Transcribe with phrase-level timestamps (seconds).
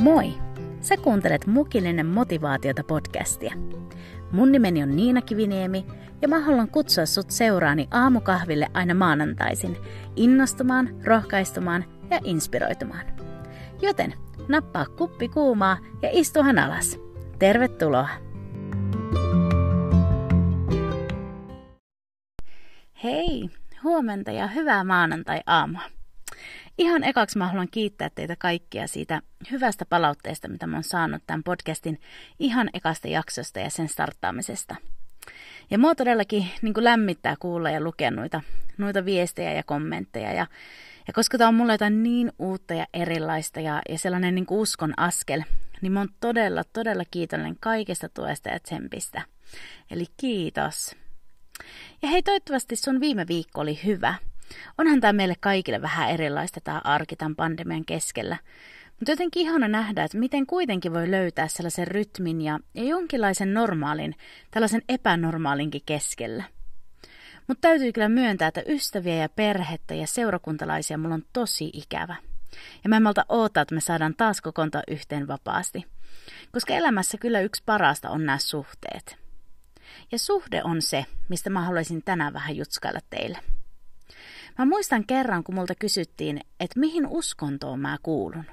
[0.00, 0.32] Moi!
[0.80, 3.54] Sä kuuntelet Mukillinen motivaatiota podcastia.
[4.32, 5.86] Mun nimeni on Niina Kiviniemi
[6.22, 9.76] ja mä haluan kutsua sut seuraani aamukahville aina maanantaisin
[10.16, 13.06] innostumaan, rohkaistumaan ja inspiroitumaan.
[13.82, 14.14] Joten
[14.48, 16.98] nappaa kuppi kuumaa ja istuhan alas.
[17.38, 18.08] Tervetuloa!
[23.02, 23.50] Hei,
[23.84, 25.99] huomenta ja hyvää maanantai-aamua.
[26.80, 31.42] Ihan ekaksi mä haluan kiittää teitä kaikkia siitä hyvästä palautteesta, mitä mä oon saanut tämän
[31.42, 32.00] podcastin
[32.38, 34.76] ihan ekasta jaksosta ja sen starttaamisesta.
[35.70, 38.40] Ja mua todellakin niin kuin lämmittää kuulla ja lukea noita,
[38.78, 40.32] noita viestejä ja kommentteja.
[40.32, 40.46] Ja,
[41.06, 44.60] ja koska tämä on mulle jotain niin uutta ja erilaista ja, ja sellainen niin kuin
[44.60, 45.42] uskon askel,
[45.80, 49.22] niin mä oon todella, todella kiitollinen kaikesta tuesta ja tsempistä.
[49.90, 50.96] Eli kiitos.
[52.02, 54.14] Ja hei, toivottavasti sun viime viikko oli hyvä–
[54.78, 58.36] Onhan tämä meille kaikille vähän erilaista tämä arki tämän pandemian keskellä.
[59.00, 64.14] Mutta jotenkin ihana nähdä, että miten kuitenkin voi löytää sellaisen rytmin ja, ja jonkinlaisen normaalin,
[64.50, 66.44] tällaisen epänormaalinkin keskellä.
[67.46, 72.16] Mutta täytyy kyllä myöntää, että ystäviä ja perhettä ja seurakuntalaisia mulla on tosi ikävä.
[72.84, 75.86] Ja mä en malta oottaa, että me saadaan taas kokoontua yhteen vapaasti.
[76.52, 79.16] Koska elämässä kyllä yksi parasta on nämä suhteet.
[80.12, 83.38] Ja suhde on se, mistä mä haluaisin tänään vähän jutskailla teille.
[84.60, 88.44] Mä muistan kerran, kun multa kysyttiin, että mihin uskontoon mä kuulun.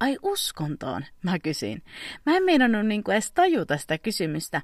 [0.00, 1.82] Ai uskontoon, mä kysyin.
[2.26, 4.62] Mä en meinannut niin kuin edes tajuta sitä kysymystä,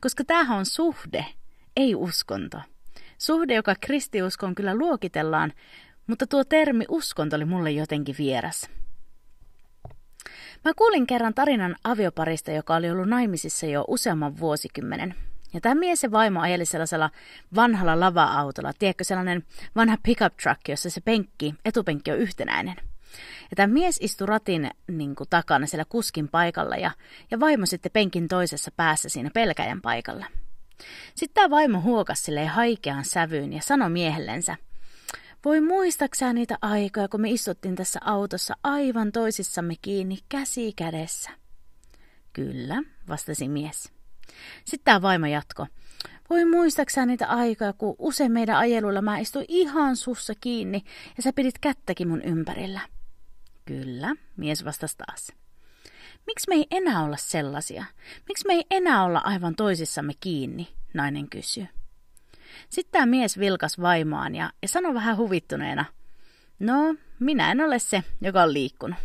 [0.00, 1.26] koska tämähän on suhde,
[1.76, 2.60] ei uskonto.
[3.18, 5.52] Suhde, joka kristiuskon kyllä luokitellaan,
[6.06, 8.70] mutta tuo termi uskonto oli mulle jotenkin vieras.
[10.64, 15.14] Mä kuulin kerran tarinan avioparista, joka oli ollut naimisissa jo useamman vuosikymmenen.
[15.54, 17.10] Ja tämä mies ja vaimo ajeli sellaisella
[17.54, 19.44] vanhalla lava-autolla, tiedätkö sellainen
[19.76, 22.76] vanha pickup truck, jossa se penkki, etupenkki on yhtenäinen.
[23.50, 26.90] Ja tämä mies istui ratin niin kuin, takana siellä kuskin paikalla ja,
[27.30, 30.26] ja vaimo sitten penkin toisessa päässä siinä pelkäjän paikalla.
[31.14, 34.56] Sitten tämä vaimo huokasi silleen haikeaan sävyyn ja sanoi miehellensä,
[35.44, 41.30] voi muistaksää niitä aikoja, kun me istuttiin tässä autossa aivan toisissamme kiinni käsi kädessä?
[42.32, 43.93] Kyllä, vastasi mies.
[44.64, 45.66] Sitten tämä vaimo jatko.
[46.30, 50.84] Voi muistaksä niitä aikoja, kun usein meidän ajeluilla mä istuin ihan sussa kiinni
[51.16, 52.80] ja sä pidit kättäkin mun ympärillä.
[53.64, 55.32] Kyllä, mies vastasi taas.
[56.26, 57.84] Miksi me ei enää olla sellaisia?
[58.28, 60.68] Miksi me ei enää olla aivan toisissamme kiinni?
[60.94, 61.68] Nainen kysyi.
[62.68, 65.84] Sitten tämä mies vilkas vaimoaan ja, ja sanoi vähän huvittuneena.
[66.58, 68.98] No, minä en ole se, joka on liikkunut.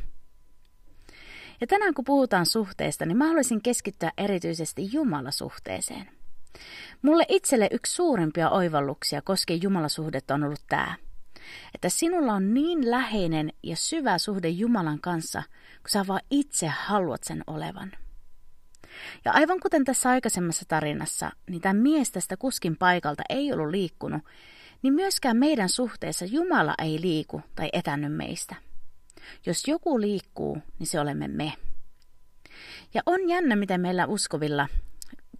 [1.61, 6.09] Ja tänään kun puhutaan suhteesta, niin mä haluaisin keskittyä erityisesti Jumalasuhteeseen.
[7.01, 10.95] Mulle itselle yksi suurimpia oivalluksia koskien Jumalasuhdetta on ollut tämä,
[11.75, 15.43] että sinulla on niin läheinen ja syvä suhde Jumalan kanssa,
[15.81, 17.91] kun sä vaan itse haluat sen olevan.
[19.25, 24.21] Ja aivan kuten tässä aikaisemmassa tarinassa, niin tämä mies tästä kuskin paikalta ei ollut liikkunut,
[24.81, 28.55] niin myöskään meidän suhteessa Jumala ei liiku tai etänny meistä–
[29.45, 31.53] jos joku liikkuu, niin se olemme me.
[32.93, 34.67] Ja on jännä, miten meillä uskovilla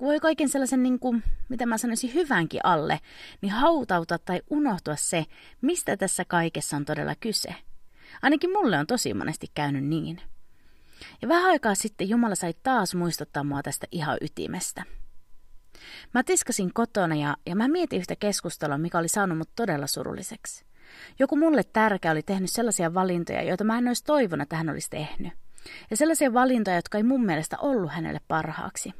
[0.02, 3.00] voi kaiken sellaisen, niin kuin, mitä mä sanoisin, hyvänkin alle,
[3.42, 5.26] niin hautauta tai unohtua se,
[5.62, 7.56] mistä tässä kaikessa on todella kyse.
[8.22, 10.22] Ainakin mulle on tosi monesti käynyt niin.
[11.22, 14.84] Ja vähän aikaa sitten Jumala sai taas muistuttaa mua tästä ihan ytimestä.
[16.14, 20.69] Mä tiskasin kotona ja, ja mä mietin yhtä keskustelua, mikä oli saanut mut todella surulliseksi.
[21.20, 24.90] Joku mulle tärkeä oli tehnyt sellaisia valintoja, joita mä en olisi toivonut, että hän olisi
[24.90, 25.34] tehnyt.
[25.90, 28.94] Ja sellaisia valintoja, jotka ei mun mielestä ollut hänelle parhaaksi.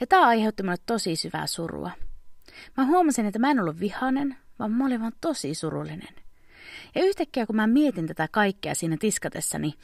[0.00, 1.90] Ja tämä aiheutti mulle tosi syvää surua.
[2.76, 6.14] Mä huomasin, että mä en ollut vihanen, vaan mä olin vaan tosi surullinen.
[6.94, 9.74] Ja yhtäkkiä kun mä mietin tätä kaikkea siinä tiskatessani,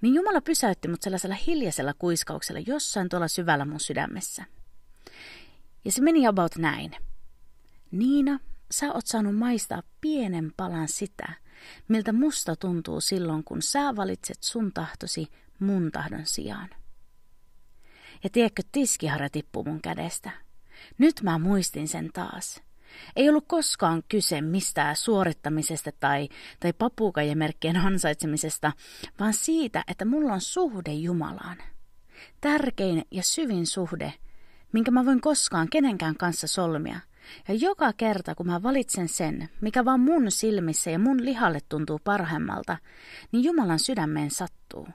[0.00, 4.44] niin Jumala pysäytti mut sellaisella hiljaisella kuiskauksella jossain tuolla syvällä mun sydämessä.
[5.84, 6.96] Ja se meni about näin.
[7.90, 8.40] Niina,
[8.72, 11.32] sä oot saanut maistaa pienen palan sitä,
[11.88, 15.26] miltä musta tuntuu silloin, kun sä valitset sun tahtosi
[15.58, 16.68] mun tahdon sijaan.
[18.24, 20.30] Ja tiedätkö, tiskiharja tippuu mun kädestä.
[20.98, 22.62] Nyt mä muistin sen taas.
[23.16, 26.28] Ei ollut koskaan kyse mistään suorittamisesta tai,
[26.60, 28.72] tai papukajamerkkien ansaitsemisesta,
[29.20, 31.56] vaan siitä, että mulla on suhde Jumalaan.
[32.40, 34.12] Tärkein ja syvin suhde,
[34.72, 37.00] minkä mä voin koskaan kenenkään kanssa solmia–
[37.48, 42.00] ja joka kerta, kun mä valitsen sen, mikä vaan mun silmissä ja mun lihalle tuntuu
[42.04, 42.76] parhaimmalta,
[43.32, 44.88] niin Jumalan sydämeen sattuu.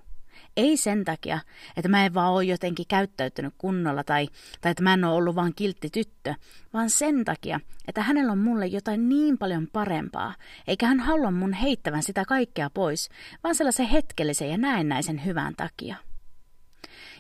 [0.58, 1.40] Ei sen takia,
[1.78, 4.28] että mä en vaan ole jotenkin käyttäytynyt kunnolla tai,
[4.62, 6.36] tai että mä en ole ollut vaan kiltti tyttö,
[6.74, 10.36] vaan sen takia, että hänellä on mulle jotain niin paljon parempaa,
[10.68, 13.10] eikä hän halua mun heittävän sitä kaikkea pois,
[13.44, 15.96] vaan sellaisen hetkellisen ja näennäisen hyvän takia.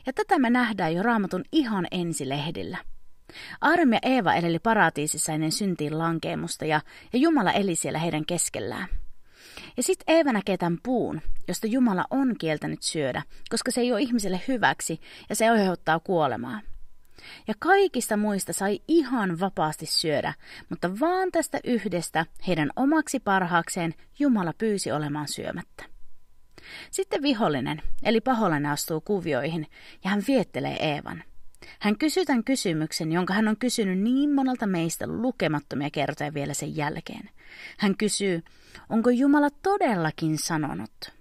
[0.05, 2.77] Ja tätä me nähdään jo raamatun ihan ensilehdillä.
[3.61, 6.81] Aadam ja Eeva eleli paratiisissa ennen syntiin lankeemusta ja,
[7.13, 8.87] ja Jumala eli siellä heidän keskellään.
[9.77, 14.01] Ja sitten Eeva näkee tämän puun, josta Jumala on kieltänyt syödä, koska se ei ole
[14.01, 16.61] ihmiselle hyväksi ja se aiheuttaa kuolemaa.
[17.47, 20.33] Ja kaikista muista sai ihan vapaasti syödä,
[20.69, 25.83] mutta vaan tästä yhdestä heidän omaksi parhaakseen Jumala pyysi olemaan syömättä.
[26.91, 29.67] Sitten vihollinen, eli paholainen astuu kuvioihin
[30.03, 31.23] ja hän viettelee Eevan.
[31.79, 36.75] Hän kysyy tämän kysymyksen, jonka hän on kysynyt niin monelta meistä lukemattomia kertoja vielä sen
[36.77, 37.29] jälkeen.
[37.77, 38.43] Hän kysyy,
[38.89, 41.17] onko Jumala todellakin sanonut?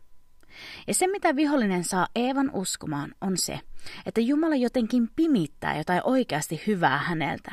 [0.87, 3.61] Ja se, mitä vihollinen saa Eevan uskomaan, on se,
[4.07, 7.53] että Jumala jotenkin pimittää jotain oikeasti hyvää häneltä.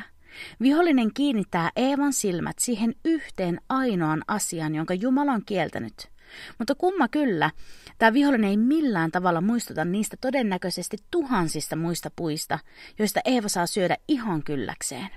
[0.60, 6.13] Vihollinen kiinnittää Eevan silmät siihen yhteen ainoan asian, jonka Jumala on kieltänyt.
[6.58, 7.50] Mutta kumma kyllä,
[7.98, 12.58] tämä vihollinen ei millään tavalla muistuta niistä todennäköisesti tuhansista muista puista,
[12.98, 15.08] joista Eeva saa syödä ihan kylläkseen.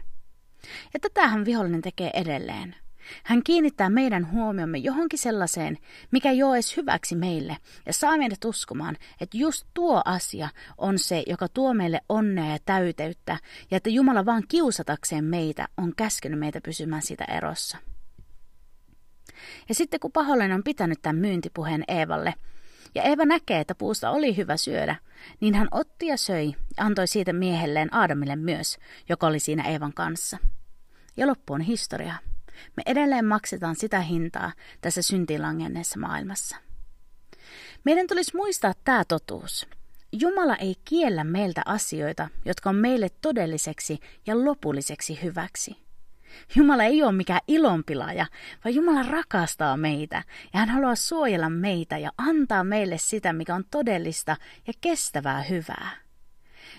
[0.94, 2.76] Ja tätähän vihollinen tekee edelleen.
[3.24, 5.78] Hän kiinnittää meidän huomiomme johonkin sellaiseen,
[6.12, 11.00] mikä ei ole edes hyväksi meille, ja saa meidät uskomaan, että just tuo asia on
[11.00, 13.38] se, joka tuo meille onnea ja täyteyttä,
[13.72, 17.78] ja että Jumala vaan kiusatakseen meitä on käskenyt meitä pysymään siitä erossa.
[19.70, 22.34] Ja sitten kun pahollinen on pitänyt tämän myyntipuheen Eevalle,
[22.96, 24.96] ja Eeva näkee, että puusta oli hyvä syödä,
[25.40, 26.48] niin hän otti ja söi
[26.78, 28.78] ja antoi siitä miehelleen Aadamille myös,
[29.10, 30.38] joka oli siinä Eevan kanssa.
[31.18, 32.16] Ja loppu on historia.
[32.78, 34.52] Me edelleen maksetaan sitä hintaa
[34.82, 36.58] tässä syntilangenneessa maailmassa.
[37.84, 39.68] Meidän tulisi muistaa tämä totuus.
[40.12, 45.87] Jumala ei kiellä meiltä asioita, jotka on meille todelliseksi ja lopulliseksi hyväksi.
[46.56, 48.26] Jumala ei ole mikään ilonpilaaja,
[48.64, 53.64] vaan Jumala rakastaa meitä ja hän haluaa suojella meitä ja antaa meille sitä, mikä on
[53.72, 54.38] todellista
[54.68, 55.90] ja kestävää hyvää.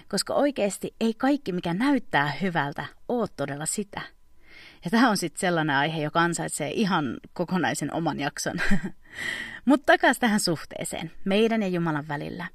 [0.09, 4.01] Koska oikeasti ei kaikki, mikä näyttää hyvältä, ole todella sitä.
[4.85, 8.57] Ja tämä on sitten sellainen aihe, joka ansaitsee ihan kokonaisen oman jakson.
[9.65, 12.47] Mutta takaisin tähän suhteeseen, meidän ja Jumalan välillä.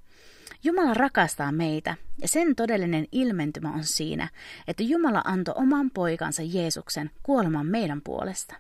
[0.64, 4.30] Jumala rakastaa meitä ja sen todellinen ilmentymä on siinä,
[4.68, 8.56] että Jumala antoi oman poikansa Jeesuksen kuolemaan meidän puolesta.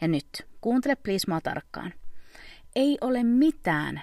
[0.00, 1.92] Ja nyt, kuuntele please mua tarkkaan.
[2.76, 4.02] Ei ole mitään,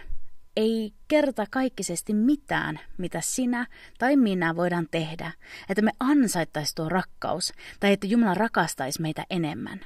[0.55, 3.65] ei kerta kaikkisesti mitään, mitä sinä
[3.97, 5.31] tai minä voidaan tehdä,
[5.69, 9.79] että me ansaittaisi tuo rakkaus tai että Jumala rakastaisi meitä enemmän.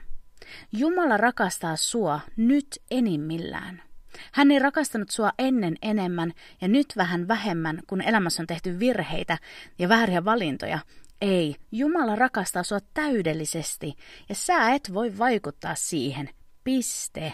[0.72, 3.91] Jumala rakastaa sua nyt enimmillään.
[4.32, 9.38] Hän ei rakastanut sua ennen enemmän ja nyt vähän vähemmän, kun elämässä on tehty virheitä
[9.80, 10.80] ja vääriä valintoja.
[11.22, 13.94] Ei, Jumala rakastaa sua täydellisesti
[14.30, 16.30] ja sä et voi vaikuttaa siihen.
[16.64, 17.34] Piste.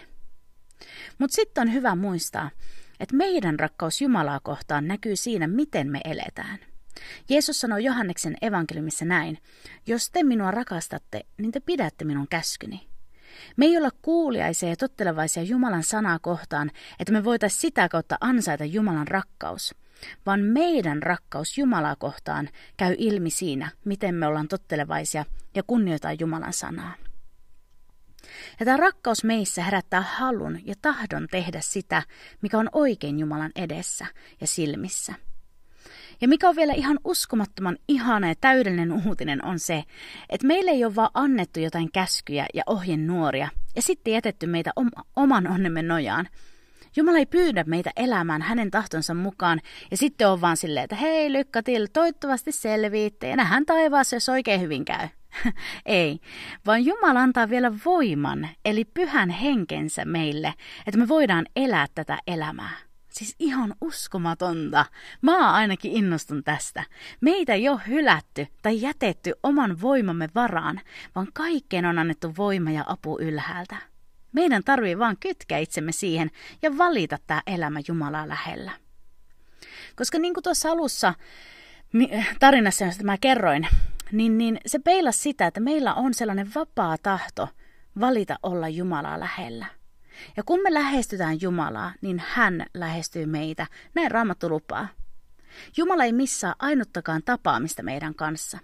[1.18, 2.50] Mutta sitten on hyvä muistaa,
[3.00, 6.60] että meidän rakkaus Jumalaa kohtaan näkyy siinä, miten me eletään.
[7.30, 9.38] Jeesus sanoi Johanneksen evankeliumissa näin,
[9.88, 12.87] jos te minua rakastatte, niin te pidätte minun käskyni.
[13.56, 18.66] Me ei olla kuuliaisia ja tottelevaisia Jumalan sanaa kohtaan, että me voitaisiin sitä kautta ansaita
[18.66, 19.76] Jumalan rakkaus,
[20.26, 25.26] vaan meidän rakkaus Jumalaa kohtaan käy ilmi siinä, miten me ollaan tottelevaisia
[25.56, 26.94] ja kunnioitetaan Jumalan sanaa.
[28.60, 32.04] Ja tämä rakkaus meissä herättää halun ja tahdon tehdä sitä,
[32.42, 34.06] mikä on oikein Jumalan edessä
[34.42, 35.14] ja silmissä–
[36.22, 39.84] ja mikä on vielä ihan uskomattoman ihana ja täydellinen uutinen on se,
[40.30, 44.72] että meille ei ole vaan annettu jotain käskyjä ja ohjenuoria ja sitten jätetty meitä
[45.16, 46.28] oman onnemme nojaan.
[46.96, 51.34] Jumala ei pyydä meitä elämään hänen tahtonsa mukaan ja sitten on vaan silleen, että hei
[51.34, 55.08] lykkatil, toivottavasti selviitte ja nähdään taivaassa, jos oikein hyvin käy.
[55.86, 56.20] ei,
[56.66, 60.54] vaan Jumala antaa vielä voiman, eli pyhän henkensä meille,
[60.88, 62.87] että me voidaan elää tätä elämää.
[63.18, 64.86] Siis ihan uskomatonta.
[65.22, 66.84] Mä ainakin innostun tästä.
[67.22, 70.82] Meitä ei ole hylätty tai jätetty oman voimamme varaan,
[71.16, 73.76] vaan kaikkeen on annettu voima ja apu ylhäältä.
[74.32, 76.32] Meidän tarvii vaan kytkeä itsemme siihen
[76.62, 78.72] ja valita tämä elämä Jumalaa lähellä.
[79.96, 81.14] Koska niin kuin tuossa alussa
[82.40, 83.68] tarinassa, josta mä kerroin,
[84.12, 87.50] niin, niin se peilasi sitä, että meillä on sellainen vapaa tahto
[88.00, 89.77] valita olla Jumalaa lähellä.
[90.38, 93.68] Ja kun me lähestytään Jumalaa, niin hän lähestyy meitä.
[93.94, 94.88] Näin Raamattu lupaa.
[95.78, 98.60] Jumala ei missaa ainuttakaan tapaamista meidän kanssa.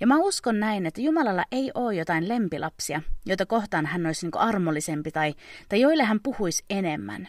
[0.00, 4.38] Ja mä uskon näin, että Jumalalla ei ole jotain lempilapsia, joita kohtaan hän olisi niin
[4.38, 5.34] armollisempi tai,
[5.68, 7.28] tai joille hän puhuisi enemmän.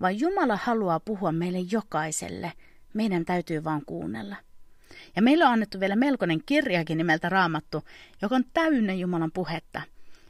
[0.00, 2.52] vaan Jumala haluaa puhua meille jokaiselle.
[2.94, 4.36] Meidän täytyy vaan kuunnella.
[5.16, 7.84] Ja meillä on annettu vielä melkoinen kirjakin nimeltä Raamattu,
[8.22, 9.82] joka on täynnä Jumalan puhetta.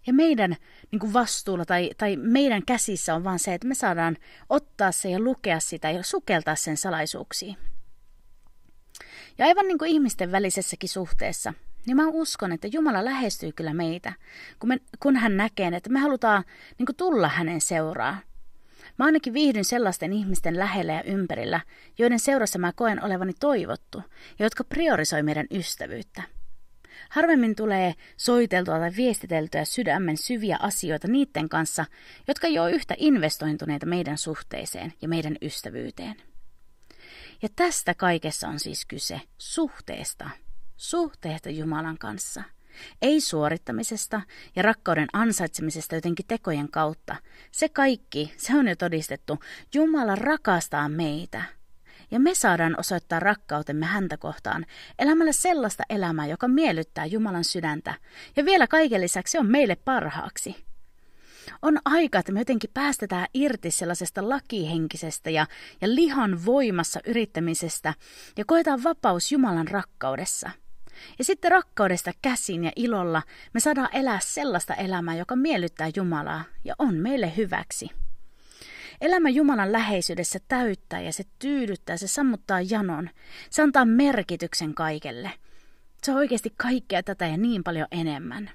[0.07, 0.57] Ja meidän
[0.91, 4.17] niin kuin vastuulla tai, tai meidän käsissä on vaan se, että me saadaan
[4.49, 7.57] ottaa se ja lukea sitä ja sukeltaa sen salaisuuksiin.
[9.39, 11.55] Ja aivan niin kuin ihmisten välisessäkin suhteessa,
[11.87, 14.13] niin mä uskon, että Jumala lähestyy kyllä meitä,
[14.59, 16.45] kun, me, kun hän näkee, että me halutaan
[16.79, 18.19] niin kuin tulla hänen seuraa.
[18.99, 21.61] Mä ainakin viihdyn sellaisten ihmisten lähellä ja ympärillä,
[21.99, 24.03] joiden seurassa mä koen olevani toivottu
[24.39, 26.23] ja jotka priorisoi meidän ystävyyttä.
[27.13, 31.85] Harvemmin tulee soiteltua tai viestiteltyä sydämen syviä asioita niiden kanssa,
[32.29, 36.15] jotka jo yhtä investointuneita meidän suhteeseen ja meidän ystävyyteen.
[37.43, 40.31] Ja tästä kaikessa on siis kyse suhteesta,
[40.77, 42.43] suhteesta Jumalan kanssa.
[43.03, 44.21] Ei suorittamisesta
[44.57, 47.17] ja rakkauden ansaitsemisesta jotenkin tekojen kautta.
[47.51, 49.39] Se kaikki, se on jo todistettu.
[49.75, 51.43] Jumala rakastaa meitä.
[52.13, 54.67] Ja me saadaan osoittaa rakkautemme häntä kohtaan
[54.99, 57.95] elämällä sellaista elämää, joka miellyttää Jumalan sydäntä.
[58.37, 60.65] Ja vielä kaiken lisäksi on meille parhaaksi.
[61.63, 65.47] On aika, että me jotenkin päästetään irti sellaisesta lakihenkisestä ja,
[65.81, 67.95] ja lihan voimassa yrittämisestä
[68.39, 70.51] ja koetaan vapaus Jumalan rakkaudessa.
[71.19, 73.23] Ja sitten rakkaudesta käsin ja ilolla
[73.55, 78.02] me saadaan elää sellaista elämää, joka miellyttää Jumalaa ja on meille hyväksi.
[79.03, 83.11] Elämä Jumalan läheisyydessä täyttää ja se tyydyttää, se sammuttaa janon.
[83.51, 85.31] Se antaa merkityksen kaikelle.
[86.03, 88.51] Se on oikeasti kaikkea tätä ja niin paljon enemmän.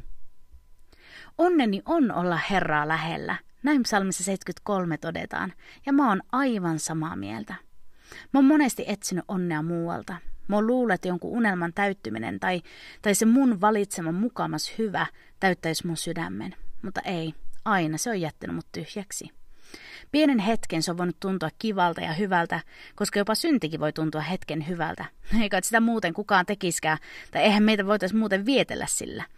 [1.38, 3.36] Onneni on olla Herraa lähellä.
[3.64, 5.54] Näin psalmissa 73 todetaan,
[5.86, 7.56] ja mä oon aivan samaa mieltä.
[8.34, 10.16] Mä oon monesti etsinyt onnea muualta.
[10.48, 12.62] Mä oon luullut, että jonkun unelman täyttyminen tai,
[13.02, 15.06] tai se mun valitsema mukamas hyvä
[15.40, 16.56] täyttäisi mun sydämen.
[16.82, 17.34] Mutta ei,
[17.66, 19.37] aina se on jättänyt mut tyhjäksi.
[20.12, 22.60] Pienen hetken se on voinut tuntua kivalta ja hyvältä,
[22.96, 25.06] koska jopa syntikin voi tuntua hetken hyvältä.
[25.42, 26.98] Eikä sitä muuten kukaan tekiskään,
[27.32, 29.24] tai eihän meitä voitaisi muuten vietellä sillä–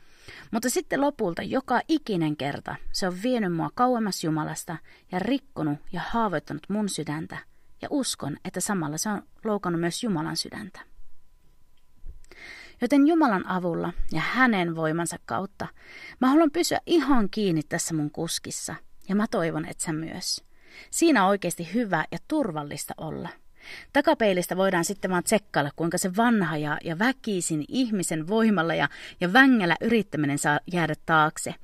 [0.51, 4.77] mutta sitten lopulta joka ikinen kerta se on vienyt mua kauemmas Jumalasta
[5.11, 7.37] ja rikkonut ja haavoittanut mun sydäntä.
[7.81, 10.79] Ja uskon, että samalla se on loukannut myös Jumalan sydäntä.
[12.81, 15.67] Joten Jumalan avulla ja hänen voimansa kautta
[16.21, 18.75] mä haluan pysyä ihan kiinni tässä mun kuskissa.
[19.09, 20.43] Ja mä toivon, että sä myös.
[20.89, 23.29] Siinä on oikeasti hyvä ja turvallista olla.
[23.93, 28.89] Takapeilistä voidaan sitten vaan tsekkailla, kuinka se vanha ja, ja väkisin ihmisen voimalla ja,
[29.21, 31.55] ja vängällä yrittäminen saa jäädä taakse.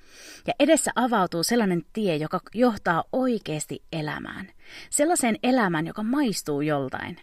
[0.48, 4.52] Ja edessä avautuu sellainen tie, joka johtaa oikeasti elämään.
[4.90, 7.18] Sellaiseen elämään, joka maistuu joltain.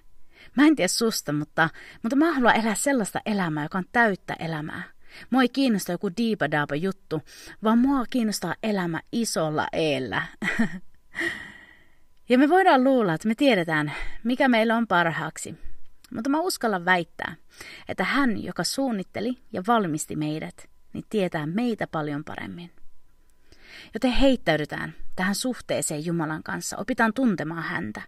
[0.56, 1.70] Mä en tiedä susta, mutta,
[2.02, 4.82] mutta mä haluan elää sellaista elämää, joka on täyttä elämää.
[5.30, 6.44] Mua ei kiinnosta joku diipa
[6.80, 7.22] juttu,
[7.62, 10.22] vaan mua kiinnostaa elämä isolla eellä.
[12.28, 13.92] Ja me voidaan luulla, että me tiedetään,
[14.24, 15.54] mikä meillä on parhaaksi.
[16.14, 17.36] Mutta mä uskallan väittää,
[17.88, 22.70] että hän, joka suunnitteli ja valmisti meidät, niin tietää meitä paljon paremmin.
[23.94, 28.02] Joten heittäydytään tähän suhteeseen Jumalan kanssa, opitaan tuntemaan häntä,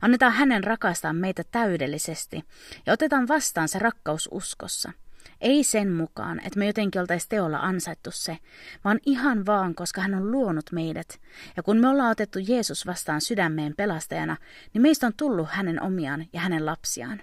[0.00, 2.44] annetaan hänen rakastaa meitä täydellisesti
[2.86, 4.92] ja otetaan vastaan se rakkaus uskossa–
[5.40, 8.38] ei sen mukaan, että me jotenkin oltaisiin teolla ansaittu se,
[8.84, 11.20] vaan ihan vaan, koska hän on luonut meidät.
[11.56, 14.36] Ja kun me ollaan otettu Jeesus vastaan sydämeen pelastajana,
[14.74, 17.20] niin meistä on tullut hänen omiaan ja hänen lapsiaan.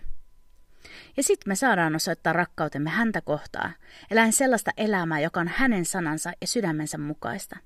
[1.17, 3.71] Ja sitten me saadaan osoittaa rakkautemme häntä kohtaa,
[4.11, 7.57] eläen sellaista elämää, joka on hänen sanansa ja sydämensä mukaista.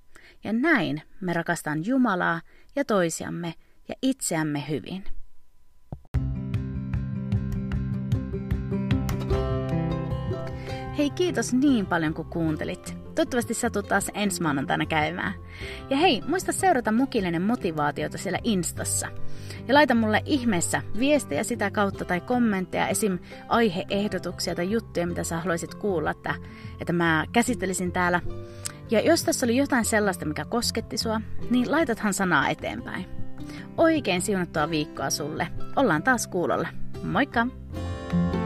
[0.43, 2.41] Ja näin me rakastan Jumalaa
[2.75, 3.53] ja toisiamme
[3.87, 5.18] ja itseämme hyvin.
[11.09, 12.97] Hei, kiitos niin paljon kun kuuntelit.
[13.15, 15.33] Toivottavasti satut taas ensi maanantaina käymään.
[15.89, 19.07] Ja hei, muista seurata mukillinen motivaatiota siellä Instassa.
[19.67, 23.19] Ja laita mulle ihmeessä viestejä sitä kautta tai kommentteja, esim.
[23.47, 26.35] aiheehdotuksia tai juttuja, mitä sä haluaisit kuulla, että,
[26.81, 28.21] että mä käsittelisin täällä.
[28.91, 33.05] Ja jos tässä oli jotain sellaista, mikä kosketti sua, niin laitathan sanaa eteenpäin.
[33.77, 35.47] Oikein siunattua viikkoa sulle.
[35.75, 36.67] Ollaan taas kuulolla.
[37.03, 37.47] Moikka!
[38.09, 38.38] thank you